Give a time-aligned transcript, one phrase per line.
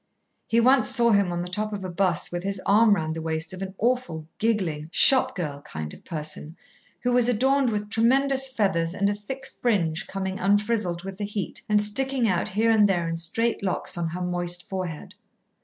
[0.47, 3.21] He once saw him on the top of a bus with his arm round the
[3.21, 6.57] waist of an awful, giggling shop girl kind of person,
[7.01, 11.61] who was adorned with tremendous feathers and a thick fringe coming unfrizzled with the heat
[11.69, 15.13] and sticking out here and there in straight locks on her moist forehead.